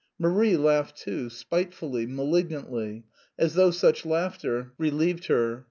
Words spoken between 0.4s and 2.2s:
laughed too, spitefully,